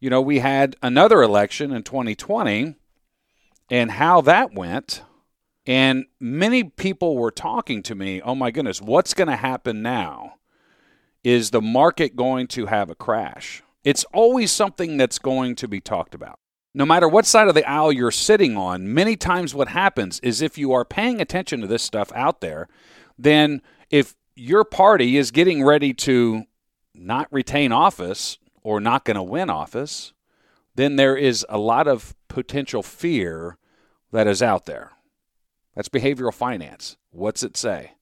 you 0.00 0.10
know, 0.10 0.20
we 0.20 0.40
had 0.40 0.74
another 0.82 1.22
election 1.22 1.70
in 1.70 1.82
2020 1.82 2.74
and 3.70 3.90
how 3.92 4.20
that 4.22 4.52
went. 4.52 5.02
And 5.66 6.06
many 6.20 6.64
people 6.64 7.16
were 7.16 7.30
talking 7.30 7.82
to 7.84 7.94
me, 7.94 8.20
oh 8.20 8.34
my 8.34 8.50
goodness, 8.50 8.82
what's 8.82 9.14
going 9.14 9.28
to 9.28 9.36
happen 9.36 9.82
now? 9.82 10.34
Is 11.22 11.50
the 11.50 11.62
market 11.62 12.16
going 12.16 12.48
to 12.48 12.66
have 12.66 12.90
a 12.90 12.94
crash? 12.94 13.62
It's 13.82 14.04
always 14.12 14.50
something 14.50 14.96
that's 14.96 15.18
going 15.18 15.54
to 15.56 15.68
be 15.68 15.80
talked 15.80 16.14
about. 16.14 16.38
No 16.74 16.84
matter 16.84 17.08
what 17.08 17.24
side 17.24 17.48
of 17.48 17.54
the 17.54 17.68
aisle 17.68 17.92
you're 17.92 18.10
sitting 18.10 18.56
on, 18.56 18.92
many 18.92 19.16
times 19.16 19.54
what 19.54 19.68
happens 19.68 20.20
is 20.20 20.42
if 20.42 20.58
you 20.58 20.72
are 20.72 20.84
paying 20.84 21.20
attention 21.20 21.60
to 21.60 21.66
this 21.66 21.82
stuff 21.82 22.12
out 22.14 22.40
there, 22.40 22.68
then 23.18 23.62
if 23.90 24.16
your 24.34 24.64
party 24.64 25.16
is 25.16 25.30
getting 25.30 25.64
ready 25.64 25.94
to 25.94 26.44
not 26.94 27.28
retain 27.30 27.72
office 27.72 28.38
or 28.62 28.80
not 28.80 29.04
going 29.04 29.16
to 29.16 29.22
win 29.22 29.50
office, 29.50 30.12
then 30.74 30.96
there 30.96 31.16
is 31.16 31.46
a 31.48 31.58
lot 31.58 31.86
of 31.86 32.14
potential 32.28 32.82
fear 32.82 33.56
that 34.10 34.26
is 34.26 34.42
out 34.42 34.66
there. 34.66 34.93
That's 35.74 35.88
behavioral 35.88 36.34
finance. 36.34 36.96
What's 37.10 37.42
it 37.42 37.56
say? 37.56 37.92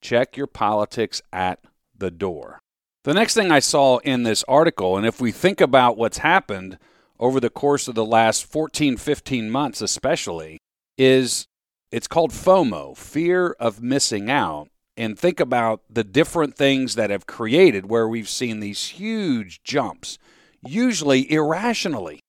Check 0.00 0.36
your 0.36 0.46
politics 0.46 1.22
at 1.32 1.60
the 1.96 2.10
door. 2.10 2.60
The 3.04 3.14
next 3.14 3.34
thing 3.34 3.50
I 3.50 3.58
saw 3.58 3.98
in 3.98 4.22
this 4.22 4.44
article, 4.46 4.96
and 4.96 5.06
if 5.06 5.20
we 5.20 5.32
think 5.32 5.60
about 5.60 5.96
what's 5.96 6.18
happened 6.18 6.78
over 7.18 7.40
the 7.40 7.50
course 7.50 7.88
of 7.88 7.94
the 7.94 8.04
last 8.04 8.44
14, 8.44 8.96
15 8.96 9.50
months, 9.50 9.80
especially, 9.80 10.58
is 10.98 11.46
it's 11.90 12.08
called 12.08 12.32
FOMO, 12.32 12.96
fear 12.96 13.50
of 13.60 13.82
missing 13.82 14.30
out. 14.30 14.68
And 14.96 15.18
think 15.18 15.40
about 15.40 15.82
the 15.88 16.04
different 16.04 16.56
things 16.56 16.96
that 16.96 17.10
have 17.10 17.26
created 17.26 17.88
where 17.88 18.06
we've 18.06 18.28
seen 18.28 18.60
these 18.60 18.88
huge 18.88 19.62
jumps, 19.62 20.18
usually 20.62 21.30
irrationally. 21.30 22.20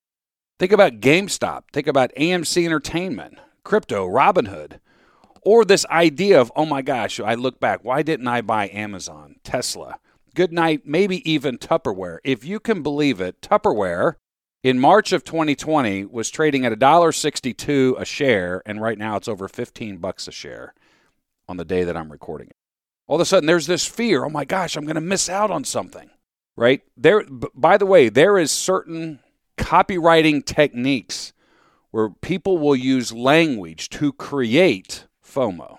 Think 0.58 0.72
about 0.72 1.00
GameStop, 1.00 1.64
think 1.72 1.86
about 1.86 2.14
AMC 2.16 2.64
Entertainment, 2.64 3.38
crypto, 3.64 4.08
Robinhood, 4.08 4.78
or 5.44 5.64
this 5.64 5.86
idea 5.86 6.40
of, 6.40 6.52
oh 6.56 6.66
my 6.66 6.82
gosh, 6.82 7.20
I 7.20 7.34
look 7.34 7.60
back, 7.60 7.84
why 7.84 8.02
didn't 8.02 8.28
I 8.28 8.40
buy 8.40 8.68
Amazon, 8.68 9.36
Tesla? 9.44 9.98
good 10.34 10.52
night, 10.52 10.82
maybe 10.84 11.28
even 11.30 11.58
Tupperware. 11.58 12.18
If 12.24 12.44
you 12.44 12.60
can 12.60 12.82
believe 12.82 13.20
it, 13.20 13.40
Tupperware 13.40 14.16
in 14.62 14.78
March 14.78 15.12
of 15.12 15.24
2020 15.24 16.04
was 16.06 16.30
trading 16.30 16.66
at 16.66 16.72
$1.62 16.72 17.98
a 17.98 18.04
share, 18.04 18.62
and 18.66 18.80
right 18.80 18.98
now 18.98 19.16
it's 19.16 19.28
over 19.28 19.48
15 19.48 19.98
bucks 19.98 20.28
a 20.28 20.32
share 20.32 20.74
on 21.48 21.56
the 21.56 21.64
day 21.64 21.84
that 21.84 21.96
I'm 21.96 22.12
recording 22.12 22.48
it. 22.48 22.56
All 23.06 23.16
of 23.16 23.20
a 23.20 23.24
sudden, 23.24 23.46
there's 23.46 23.66
this 23.66 23.86
fear. 23.86 24.24
Oh 24.24 24.30
my 24.30 24.44
gosh, 24.44 24.76
I'm 24.76 24.84
going 24.84 24.94
to 24.94 25.00
miss 25.00 25.28
out 25.28 25.50
on 25.50 25.64
something, 25.64 26.10
right? 26.56 26.82
There. 26.96 27.24
By 27.54 27.76
the 27.76 27.86
way, 27.86 28.08
there 28.08 28.38
is 28.38 28.50
certain 28.50 29.20
copywriting 29.58 30.44
techniques 30.44 31.32
where 31.90 32.08
people 32.08 32.56
will 32.58 32.74
use 32.74 33.12
language 33.12 33.90
to 33.90 34.12
create 34.14 35.06
FOMO 35.34 35.78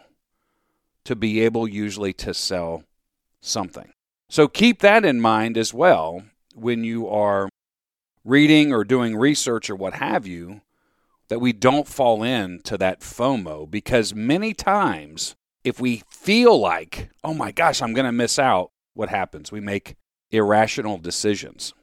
to 1.05 1.15
be 1.15 1.41
able 1.41 1.67
usually 1.67 2.13
to 2.13 2.33
sell 2.33 2.83
something. 3.41 3.93
So 4.29 4.47
keep 4.47 4.79
that 4.79 5.05
in 5.05 5.21
mind 5.21 5.57
as 5.57 5.74
well 5.74 6.24
when 6.55 6.83
you 6.83 7.07
are 7.07 7.50
reading 8.24 8.74
or 8.74 8.83
doing 8.83 9.15
research 9.15 9.69
or 9.69 9.75
what 9.75 9.95
have 9.95 10.25
you, 10.25 10.62
that 11.27 11.39
we 11.39 11.53
don't 11.53 11.88
fall 11.88 12.24
into 12.24 12.77
that 12.77 13.01
FOMO 13.01 13.69
because 13.69 14.13
many 14.13 14.53
times 14.53 15.35
if 15.63 15.79
we 15.79 16.03
feel 16.09 16.59
like, 16.59 17.09
oh 17.24 17.33
my 17.33 17.51
gosh, 17.51 17.81
I'm 17.81 17.93
going 17.93 18.05
to 18.05 18.12
miss 18.12 18.38
out, 18.38 18.71
what 18.93 19.09
happens? 19.09 19.51
We 19.51 19.59
make 19.59 19.95
irrational 20.31 20.97
decisions. 20.97 21.74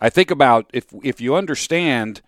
I 0.00 0.10
think 0.10 0.30
about 0.30 0.70
if 0.72 0.86
if 1.02 1.20
you 1.20 1.34
understand 1.34 2.20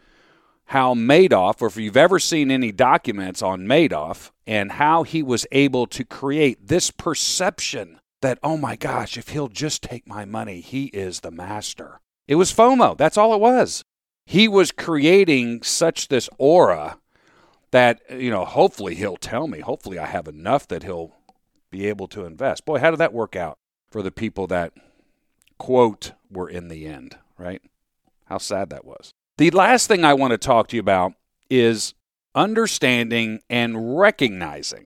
how 0.70 0.94
Madoff, 0.94 1.60
or 1.60 1.66
if 1.66 1.76
you've 1.76 1.96
ever 1.96 2.20
seen 2.20 2.48
any 2.48 2.70
documents 2.70 3.42
on 3.42 3.66
Madoff 3.66 4.30
and 4.46 4.70
how 4.70 5.02
he 5.02 5.20
was 5.20 5.44
able 5.50 5.84
to 5.88 6.04
create 6.04 6.68
this 6.68 6.92
perception 6.92 7.98
that, 8.22 8.38
oh 8.44 8.56
my 8.56 8.76
gosh, 8.76 9.18
if 9.18 9.30
he'll 9.30 9.48
just 9.48 9.82
take 9.82 10.06
my 10.06 10.24
money, 10.24 10.60
he 10.60 10.84
is 10.86 11.20
the 11.20 11.32
master. 11.32 12.00
It 12.28 12.36
was 12.36 12.52
FOMO. 12.52 12.96
That's 12.96 13.18
all 13.18 13.34
it 13.34 13.40
was. 13.40 13.82
He 14.24 14.46
was 14.46 14.70
creating 14.70 15.62
such 15.62 16.06
this 16.06 16.28
aura 16.38 16.98
that, 17.72 18.00
you 18.08 18.30
know, 18.30 18.44
hopefully 18.44 18.94
he'll 18.94 19.16
tell 19.16 19.48
me. 19.48 19.58
Hopefully 19.58 19.98
I 19.98 20.06
have 20.06 20.28
enough 20.28 20.68
that 20.68 20.84
he'll 20.84 21.16
be 21.72 21.88
able 21.88 22.06
to 22.06 22.24
invest. 22.24 22.64
Boy, 22.64 22.78
how 22.78 22.92
did 22.92 23.00
that 23.00 23.12
work 23.12 23.34
out 23.34 23.58
for 23.90 24.02
the 24.02 24.12
people 24.12 24.46
that, 24.46 24.72
quote, 25.58 26.12
were 26.30 26.48
in 26.48 26.68
the 26.68 26.86
end, 26.86 27.18
right? 27.36 27.60
How 28.26 28.38
sad 28.38 28.70
that 28.70 28.84
was. 28.84 29.14
The 29.40 29.50
last 29.52 29.86
thing 29.86 30.04
I 30.04 30.12
want 30.12 30.32
to 30.32 30.36
talk 30.36 30.68
to 30.68 30.76
you 30.76 30.80
about 30.80 31.14
is 31.48 31.94
understanding 32.34 33.40
and 33.48 33.98
recognizing 33.98 34.84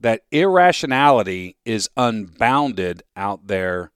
that 0.00 0.22
irrationality 0.30 1.58
is 1.66 1.90
unbounded 1.94 3.02
out 3.14 3.48
there 3.48 3.90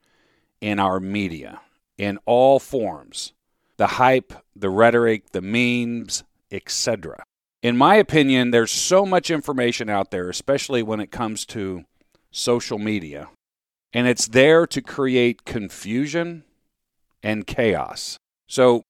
in 0.60 0.78
our 0.78 1.00
media 1.00 1.62
in 1.96 2.18
all 2.26 2.58
forms 2.58 3.32
the 3.78 3.86
hype, 3.86 4.34
the 4.54 4.68
rhetoric, 4.68 5.30
the 5.30 5.40
memes, 5.40 6.24
etc. 6.50 7.24
In 7.62 7.74
my 7.74 7.94
opinion, 7.94 8.50
there's 8.50 8.72
so 8.72 9.06
much 9.06 9.30
information 9.30 9.88
out 9.88 10.10
there, 10.10 10.28
especially 10.28 10.82
when 10.82 11.00
it 11.00 11.10
comes 11.10 11.46
to 11.46 11.86
social 12.30 12.78
media, 12.78 13.30
and 13.94 14.06
it's 14.06 14.28
there 14.28 14.66
to 14.66 14.82
create 14.82 15.46
confusion 15.46 16.44
and 17.22 17.46
chaos. 17.46 18.18
So, 18.46 18.82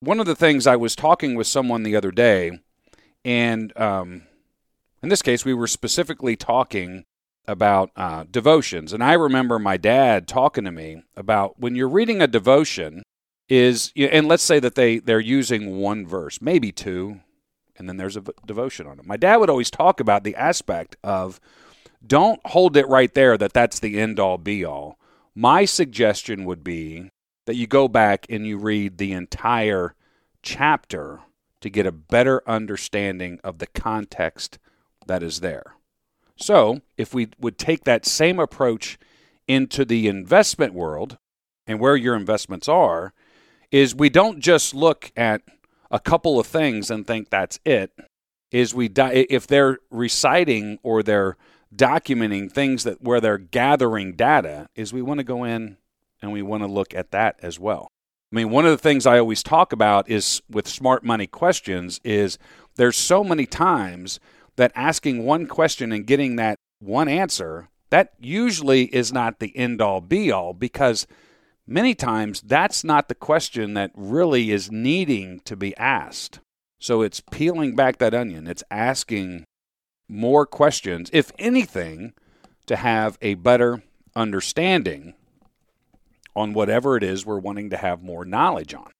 one 0.00 0.20
of 0.20 0.26
the 0.26 0.36
things 0.36 0.66
I 0.66 0.76
was 0.76 0.94
talking 0.94 1.34
with 1.34 1.46
someone 1.46 1.82
the 1.82 1.96
other 1.96 2.10
day, 2.10 2.60
and 3.24 3.76
um, 3.76 4.22
in 5.02 5.08
this 5.08 5.22
case, 5.22 5.44
we 5.44 5.54
were 5.54 5.66
specifically 5.66 6.36
talking 6.36 7.04
about 7.46 7.90
uh, 7.96 8.24
devotions. 8.30 8.92
And 8.92 9.02
I 9.02 9.14
remember 9.14 9.58
my 9.58 9.76
dad 9.76 10.28
talking 10.28 10.64
to 10.64 10.70
me 10.70 11.02
about 11.16 11.58
when 11.58 11.74
you're 11.74 11.88
reading 11.88 12.20
a 12.20 12.26
devotion, 12.26 13.02
is 13.48 13.92
and 13.96 14.28
let's 14.28 14.42
say 14.42 14.60
that 14.60 14.74
they 14.74 14.98
they're 14.98 15.20
using 15.20 15.78
one 15.78 16.06
verse, 16.06 16.40
maybe 16.40 16.70
two, 16.70 17.20
and 17.76 17.88
then 17.88 17.96
there's 17.96 18.16
a 18.16 18.24
devotion 18.46 18.86
on 18.86 18.98
it. 18.98 19.06
My 19.06 19.16
dad 19.16 19.36
would 19.36 19.50
always 19.50 19.70
talk 19.70 20.00
about 20.00 20.24
the 20.24 20.36
aspect 20.36 20.96
of 21.02 21.40
don't 22.06 22.40
hold 22.46 22.76
it 22.76 22.86
right 22.88 23.12
there 23.14 23.36
that 23.38 23.52
that's 23.52 23.80
the 23.80 23.98
end 23.98 24.20
all 24.20 24.38
be 24.38 24.64
all. 24.64 24.98
My 25.34 25.64
suggestion 25.64 26.44
would 26.44 26.62
be 26.62 27.10
that 27.48 27.56
you 27.56 27.66
go 27.66 27.88
back 27.88 28.26
and 28.28 28.46
you 28.46 28.58
read 28.58 28.98
the 28.98 29.10
entire 29.10 29.94
chapter 30.42 31.20
to 31.62 31.70
get 31.70 31.86
a 31.86 31.90
better 31.90 32.42
understanding 32.46 33.40
of 33.42 33.56
the 33.56 33.66
context 33.66 34.58
that 35.06 35.22
is 35.22 35.40
there. 35.40 35.72
So, 36.36 36.82
if 36.98 37.14
we 37.14 37.28
would 37.40 37.56
take 37.56 37.84
that 37.84 38.04
same 38.04 38.38
approach 38.38 38.98
into 39.46 39.86
the 39.86 40.08
investment 40.08 40.74
world 40.74 41.16
and 41.66 41.80
where 41.80 41.96
your 41.96 42.14
investments 42.14 42.68
are, 42.68 43.14
is 43.70 43.94
we 43.94 44.10
don't 44.10 44.40
just 44.40 44.74
look 44.74 45.10
at 45.16 45.40
a 45.90 45.98
couple 45.98 46.38
of 46.38 46.46
things 46.46 46.90
and 46.90 47.06
think 47.06 47.30
that's 47.30 47.58
it. 47.64 47.92
Is 48.50 48.74
we 48.74 48.88
di- 48.88 49.26
if 49.30 49.46
they're 49.46 49.78
reciting 49.90 50.78
or 50.82 51.02
they're 51.02 51.38
documenting 51.74 52.52
things 52.52 52.84
that 52.84 53.00
where 53.00 53.22
they're 53.22 53.38
gathering 53.38 54.16
data, 54.16 54.68
is 54.74 54.92
we 54.92 55.00
want 55.00 55.16
to 55.16 55.24
go 55.24 55.44
in 55.44 55.78
and 56.22 56.32
we 56.32 56.42
want 56.42 56.62
to 56.62 56.66
look 56.66 56.94
at 56.94 57.10
that 57.10 57.38
as 57.42 57.58
well. 57.58 57.88
I 58.32 58.36
mean, 58.36 58.50
one 58.50 58.66
of 58.66 58.72
the 58.72 58.78
things 58.78 59.06
I 59.06 59.18
always 59.18 59.42
talk 59.42 59.72
about 59.72 60.10
is 60.10 60.42
with 60.50 60.68
smart 60.68 61.02
money 61.02 61.26
questions 61.26 62.00
is 62.04 62.38
there's 62.76 62.96
so 62.96 63.24
many 63.24 63.46
times 63.46 64.20
that 64.56 64.72
asking 64.74 65.24
one 65.24 65.46
question 65.46 65.92
and 65.92 66.06
getting 66.06 66.36
that 66.36 66.56
one 66.78 67.08
answer, 67.08 67.68
that 67.90 68.12
usually 68.18 68.84
is 68.94 69.12
not 69.12 69.38
the 69.38 69.56
end 69.56 69.80
all 69.80 70.00
be 70.00 70.30
all 70.30 70.52
because 70.52 71.06
many 71.66 71.94
times 71.94 72.42
that's 72.42 72.84
not 72.84 73.08
the 73.08 73.14
question 73.14 73.74
that 73.74 73.92
really 73.94 74.50
is 74.50 74.70
needing 74.70 75.40
to 75.40 75.56
be 75.56 75.76
asked. 75.76 76.40
So 76.80 77.02
it's 77.02 77.22
peeling 77.30 77.74
back 77.74 77.98
that 77.98 78.14
onion. 78.14 78.46
It's 78.46 78.62
asking 78.70 79.44
more 80.08 80.46
questions, 80.46 81.10
if 81.12 81.32
anything, 81.38 82.12
to 82.66 82.76
have 82.76 83.18
a 83.22 83.34
better 83.34 83.82
understanding 84.14 85.14
on 86.38 86.52
whatever 86.52 86.96
it 86.96 87.02
is 87.02 87.26
we're 87.26 87.38
wanting 87.38 87.70
to 87.70 87.76
have 87.76 88.02
more 88.02 88.24
knowledge 88.24 88.72
on. 88.72 88.90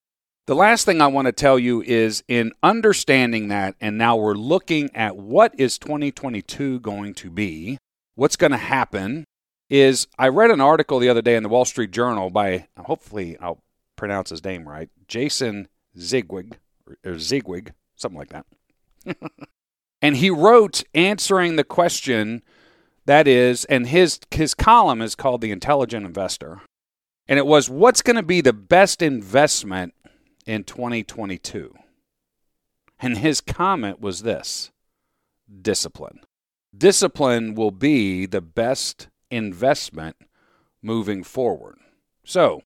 The 0.46 0.54
last 0.54 0.84
thing 0.84 1.00
I 1.00 1.06
want 1.06 1.26
to 1.26 1.32
tell 1.32 1.58
you 1.58 1.82
is 1.82 2.24
in 2.26 2.52
understanding 2.62 3.48
that, 3.48 3.76
and 3.80 3.96
now 3.96 4.16
we're 4.16 4.34
looking 4.34 4.90
at 4.94 5.16
what 5.16 5.54
is 5.58 5.78
2022 5.78 6.80
going 6.80 7.14
to 7.14 7.30
be, 7.30 7.78
what's 8.14 8.36
going 8.36 8.52
to 8.52 8.56
happen, 8.56 9.24
is 9.68 10.06
I 10.18 10.28
read 10.28 10.50
an 10.50 10.60
article 10.60 10.98
the 10.98 11.10
other 11.10 11.22
day 11.22 11.36
in 11.36 11.42
the 11.42 11.48
Wall 11.48 11.66
Street 11.66 11.90
Journal 11.90 12.30
by, 12.30 12.66
hopefully 12.78 13.36
I'll 13.40 13.62
pronounce 13.94 14.30
his 14.30 14.42
name 14.42 14.66
right, 14.66 14.88
Jason 15.06 15.68
Zigwig, 15.98 16.54
or 17.04 17.18
Zigwig, 17.18 17.72
something 17.94 18.18
like 18.18 18.30
that. 18.30 18.46
and 20.02 20.16
he 20.16 20.30
wrote 20.30 20.82
answering 20.94 21.56
the 21.56 21.64
question 21.64 22.42
that 23.04 23.28
is, 23.28 23.66
and 23.66 23.86
his, 23.86 24.18
his 24.30 24.54
column 24.54 25.02
is 25.02 25.14
called 25.14 25.42
The 25.42 25.50
Intelligent 25.50 26.06
Investor 26.06 26.62
and 27.28 27.38
it 27.38 27.46
was 27.46 27.68
what's 27.68 28.02
going 28.02 28.16
to 28.16 28.22
be 28.22 28.40
the 28.40 28.52
best 28.52 29.02
investment 29.02 29.94
in 30.46 30.64
2022? 30.64 31.74
And 32.98 33.18
his 33.18 33.40
comment 33.40 34.00
was 34.00 34.22
this 34.22 34.70
discipline. 35.62 36.20
Discipline 36.76 37.54
will 37.54 37.70
be 37.70 38.26
the 38.26 38.40
best 38.40 39.08
investment 39.30 40.16
moving 40.82 41.22
forward. 41.22 41.78
So, 42.24 42.62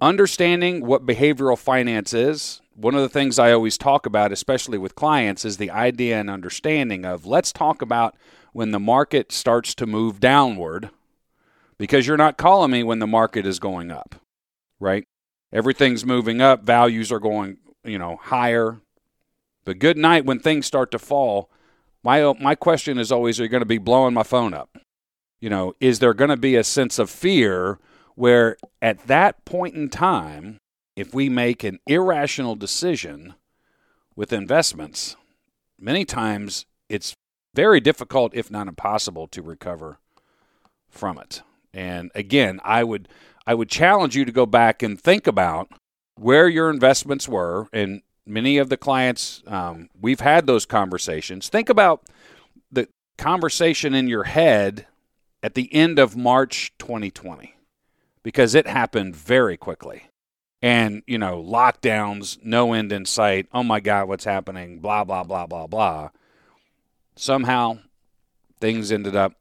understanding 0.00 0.84
what 0.84 1.06
behavioral 1.06 1.58
finance 1.58 2.12
is, 2.12 2.60
one 2.74 2.94
of 2.94 3.00
the 3.00 3.08
things 3.08 3.38
I 3.38 3.52
always 3.52 3.78
talk 3.78 4.04
about, 4.04 4.32
especially 4.32 4.78
with 4.78 4.94
clients, 4.94 5.44
is 5.44 5.56
the 5.56 5.70
idea 5.70 6.20
and 6.20 6.28
understanding 6.28 7.04
of 7.04 7.26
let's 7.26 7.52
talk 7.52 7.82
about 7.82 8.14
when 8.52 8.70
the 8.70 8.80
market 8.80 9.32
starts 9.32 9.74
to 9.76 9.86
move 9.86 10.20
downward 10.20 10.90
because 11.78 12.06
you're 12.06 12.16
not 12.16 12.36
calling 12.36 12.70
me 12.70 12.82
when 12.82 12.98
the 12.98 13.06
market 13.06 13.46
is 13.46 13.58
going 13.58 13.90
up, 13.90 14.16
right? 14.80 15.06
Everything's 15.52 16.04
moving 16.04 16.40
up, 16.40 16.62
values 16.62 17.12
are 17.12 17.20
going, 17.20 17.58
you 17.84 17.98
know, 17.98 18.16
higher. 18.16 18.80
But 19.64 19.78
good 19.78 19.96
night 19.96 20.24
when 20.24 20.38
things 20.38 20.66
start 20.66 20.90
to 20.92 20.98
fall. 20.98 21.50
My 22.02 22.32
my 22.34 22.54
question 22.54 22.98
is 22.98 23.10
always 23.10 23.40
are 23.40 23.44
you 23.44 23.48
going 23.48 23.62
to 23.62 23.66
be 23.66 23.78
blowing 23.78 24.14
my 24.14 24.22
phone 24.22 24.54
up? 24.54 24.78
You 25.40 25.50
know, 25.50 25.74
is 25.80 25.98
there 25.98 26.14
going 26.14 26.30
to 26.30 26.36
be 26.36 26.56
a 26.56 26.64
sense 26.64 26.98
of 26.98 27.10
fear 27.10 27.78
where 28.14 28.56
at 28.80 29.06
that 29.06 29.44
point 29.44 29.74
in 29.74 29.88
time, 29.88 30.58
if 30.94 31.12
we 31.12 31.28
make 31.28 31.62
an 31.62 31.78
irrational 31.86 32.54
decision 32.54 33.34
with 34.14 34.32
investments, 34.32 35.16
many 35.78 36.04
times 36.04 36.64
it's 36.88 37.14
very 37.54 37.80
difficult, 37.80 38.34
if 38.34 38.50
not 38.50 38.68
impossible, 38.68 39.26
to 39.28 39.42
recover 39.42 39.98
from 40.88 41.18
it. 41.18 41.42
And 41.76 42.10
again, 42.14 42.58
I 42.64 42.82
would 42.82 43.06
I 43.46 43.54
would 43.54 43.68
challenge 43.68 44.16
you 44.16 44.24
to 44.24 44.32
go 44.32 44.46
back 44.46 44.82
and 44.82 45.00
think 45.00 45.26
about 45.26 45.70
where 46.16 46.48
your 46.48 46.70
investments 46.70 47.28
were. 47.28 47.68
And 47.72 48.02
many 48.24 48.58
of 48.58 48.70
the 48.70 48.76
clients 48.76 49.42
um, 49.46 49.90
we've 50.00 50.20
had 50.20 50.46
those 50.46 50.64
conversations. 50.66 51.48
Think 51.48 51.68
about 51.68 52.08
the 52.72 52.88
conversation 53.18 53.94
in 53.94 54.08
your 54.08 54.24
head 54.24 54.86
at 55.42 55.54
the 55.54 55.72
end 55.72 55.98
of 55.98 56.16
March 56.16 56.72
2020 56.78 57.54
because 58.22 58.54
it 58.54 58.66
happened 58.66 59.14
very 59.14 59.56
quickly. 59.56 60.04
And, 60.62 61.02
you 61.06 61.18
know, 61.18 61.40
lockdowns, 61.40 62.42
no 62.42 62.72
end 62.72 62.90
in 62.90 63.04
sight. 63.04 63.46
Oh 63.52 63.62
my 63.62 63.78
God, 63.78 64.08
what's 64.08 64.24
happening? 64.24 64.80
Blah, 64.80 65.04
blah, 65.04 65.22
blah, 65.22 65.46
blah, 65.46 65.66
blah. 65.66 66.08
Somehow 67.14 67.78
things 68.58 68.90
ended 68.90 69.14
up 69.14 69.34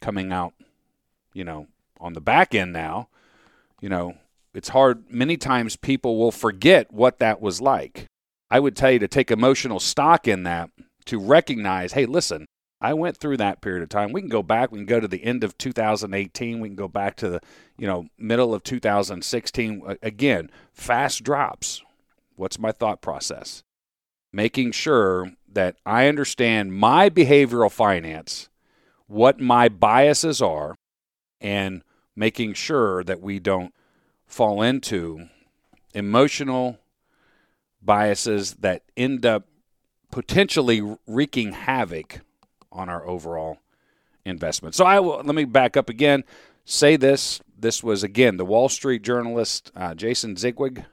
coming 0.00 0.32
out, 0.32 0.52
you 1.32 1.44
know, 1.44 1.68
on 2.06 2.14
the 2.14 2.20
back 2.20 2.54
end 2.54 2.72
now, 2.72 3.08
you 3.80 3.88
know, 3.88 4.16
it's 4.54 4.70
hard. 4.70 5.10
Many 5.10 5.36
times 5.36 5.76
people 5.76 6.18
will 6.18 6.32
forget 6.32 6.92
what 6.92 7.18
that 7.18 7.42
was 7.42 7.60
like. 7.60 8.06
I 8.50 8.60
would 8.60 8.76
tell 8.76 8.92
you 8.92 8.98
to 9.00 9.08
take 9.08 9.30
emotional 9.30 9.80
stock 9.80 10.26
in 10.26 10.44
that 10.44 10.70
to 11.06 11.18
recognize, 11.18 11.92
hey, 11.92 12.06
listen, 12.06 12.46
I 12.80 12.94
went 12.94 13.16
through 13.16 13.38
that 13.38 13.60
period 13.60 13.82
of 13.82 13.88
time. 13.88 14.12
We 14.12 14.20
can 14.20 14.30
go 14.30 14.42
back. 14.42 14.70
We 14.70 14.78
can 14.78 14.86
go 14.86 15.00
to 15.00 15.08
the 15.08 15.24
end 15.24 15.42
of 15.44 15.58
2018. 15.58 16.60
We 16.60 16.68
can 16.68 16.76
go 16.76 16.88
back 16.88 17.16
to 17.16 17.28
the, 17.28 17.40
you 17.76 17.86
know, 17.86 18.06
middle 18.18 18.54
of 18.54 18.62
2016. 18.62 19.96
Again, 20.02 20.50
fast 20.72 21.24
drops. 21.24 21.82
What's 22.36 22.58
my 22.58 22.72
thought 22.72 23.00
process? 23.00 23.62
Making 24.32 24.72
sure 24.72 25.32
that 25.50 25.76
I 25.86 26.06
understand 26.06 26.74
my 26.74 27.08
behavioral 27.08 27.72
finance, 27.72 28.50
what 29.06 29.40
my 29.40 29.68
biases 29.68 30.42
are, 30.42 30.76
and 31.40 31.82
making 32.16 32.54
sure 32.54 33.04
that 33.04 33.20
we 33.20 33.38
don't 33.38 33.72
fall 34.26 34.62
into 34.62 35.28
emotional 35.94 36.78
biases 37.82 38.54
that 38.56 38.82
end 38.96 39.24
up 39.24 39.46
potentially 40.10 40.82
wreaking 41.06 41.52
havoc 41.52 42.20
on 42.72 42.88
our 42.88 43.06
overall 43.06 43.58
investment. 44.24 44.74
So 44.74 44.84
I 44.84 44.98
will 45.00 45.22
let 45.22 45.34
me 45.34 45.44
back 45.44 45.76
up 45.76 45.88
again. 45.88 46.24
Say 46.64 46.96
this. 46.96 47.40
This 47.58 47.82
was 47.82 48.02
again 48.02 48.36
the 48.36 48.44
Wall 48.44 48.68
Street 48.68 49.02
journalist 49.02 49.70
uh, 49.76 49.94
Jason 49.94 50.34
Zigwig. 50.34 50.84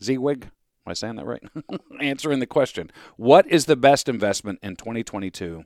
Zigwig. 0.00 0.44
Am 0.44 0.90
I 0.90 0.92
saying 0.92 1.16
that 1.16 1.26
right? 1.26 1.42
Answering 2.00 2.38
the 2.38 2.46
question: 2.46 2.90
What 3.16 3.46
is 3.48 3.64
the 3.64 3.76
best 3.76 4.08
investment 4.08 4.60
in 4.62 4.76
2022? 4.76 5.64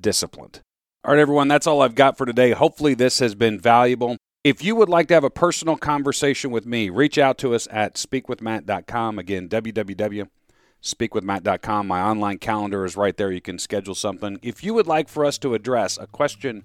Disciplined. 0.00 0.60
All 1.04 1.14
right, 1.14 1.20
everyone, 1.20 1.46
that's 1.46 1.68
all 1.68 1.82
I've 1.82 1.94
got 1.94 2.18
for 2.18 2.26
today. 2.26 2.50
Hopefully, 2.50 2.92
this 2.92 3.20
has 3.20 3.36
been 3.36 3.56
valuable. 3.58 4.16
If 4.42 4.64
you 4.64 4.74
would 4.74 4.88
like 4.88 5.06
to 5.08 5.14
have 5.14 5.24
a 5.24 5.30
personal 5.30 5.76
conversation 5.76 6.50
with 6.50 6.66
me, 6.66 6.90
reach 6.90 7.18
out 7.18 7.38
to 7.38 7.54
us 7.54 7.68
at 7.70 7.94
speakwithmatt.com. 7.94 9.18
Again, 9.18 9.48
www.speakwithmatt.com. 9.48 11.86
My 11.86 12.02
online 12.02 12.38
calendar 12.38 12.84
is 12.84 12.96
right 12.96 13.16
there. 13.16 13.30
You 13.30 13.40
can 13.40 13.60
schedule 13.60 13.94
something. 13.94 14.40
If 14.42 14.64
you 14.64 14.74
would 14.74 14.88
like 14.88 15.08
for 15.08 15.24
us 15.24 15.38
to 15.38 15.54
address 15.54 15.96
a 15.98 16.08
question 16.08 16.64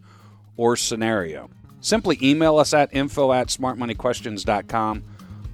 or 0.57 0.75
scenario, 0.75 1.51
simply 1.79 2.17
email 2.21 2.57
us 2.57 2.73
at 2.73 2.93
info 2.93 3.31
at 3.33 3.49
smartmoneyquestions.com. 3.49 5.03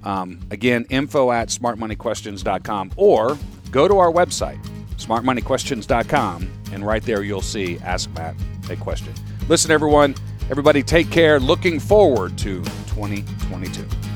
Um, 0.04 0.40
again, 0.50 0.86
info 0.88 1.30
at 1.32 1.48
smartmoneyquestions.com 1.48 2.92
or 2.96 3.36
go 3.70 3.86
to 3.86 3.98
our 3.98 4.10
website, 4.10 4.58
smartmoneyquestions.com, 5.00 6.50
and 6.72 6.86
right 6.86 7.02
there 7.02 7.22
you'll 7.22 7.40
see 7.40 7.78
Ask 7.78 8.10
Matt 8.14 8.34
a 8.70 8.76
question. 8.76 9.12
Listen, 9.48 9.70
everyone, 9.70 10.14
everybody 10.50 10.82
take 10.82 11.10
care. 11.10 11.40
Looking 11.40 11.80
forward 11.80 12.38
to 12.38 12.62
2022. 12.62 14.09